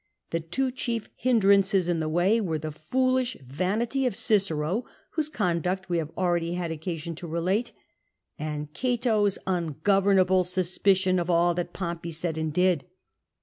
The 0.31 0.39
two 0.39 0.71
chief 0.71 1.09
hindrances 1.15 1.87
in 1.87 1.99
the 1.99 2.09
way 2.09 2.41
were 2.41 2.57
the 2.57 2.71
foolish 2.71 3.37
vanity 3.45 4.07
of 4.07 4.15
Cicero, 4.15 4.83
whose 5.11 5.29
conduct 5.29 5.89
we 5.89 5.99
have 5.99 6.09
already 6.17 6.55
had 6.55 6.71
occasion 6.71 7.13
to 7.17 7.27
relate, 7.27 7.71
and 8.39 8.73
Cato's 8.73 9.37
unconquerable 9.45 10.43
suspicion 10.43 11.19
of 11.19 11.29
all 11.29 11.53
that 11.53 11.71
Pompey 11.73 12.09
said 12.09 12.39
and 12.39 12.51
did. 12.51 12.85